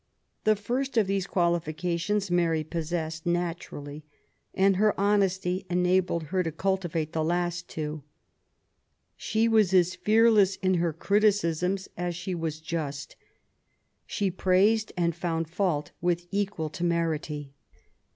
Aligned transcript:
The 0.45 0.55
first 0.55 0.97
of 0.97 1.05
these 1.05 1.27
qualifications 1.27 2.31
Mary 2.31 2.63
possessed 2.63 3.25
natu 3.25 3.71
rally, 3.73 4.03
and 4.51 4.77
her 4.77 4.99
honesty 4.99 5.63
enabled 5.69 6.23
her 6.33 6.41
to 6.41 6.51
cultivate 6.51 7.13
the 7.13 7.19
two 7.19 7.23
last. 7.23 7.77
She 9.15 9.47
was 9.47 9.75
as 9.75 9.93
fearless 9.93 10.55
in 10.55 10.73
her 10.73 10.91
criticisms 10.91 11.87
as 11.95 12.15
she 12.15 12.33
was 12.33 12.59
just; 12.59 13.15
she 14.07 14.31
praised 14.31 14.91
and 14.97 15.15
found 15.15 15.47
fault 15.47 15.91
with 16.01 16.25
equal 16.31 16.69
temerity. 16.71 17.53